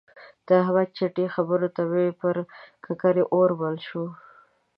[0.47, 2.35] د احمد چټي خبرو ته مې پر
[2.85, 4.05] ککرۍ اور بل شو.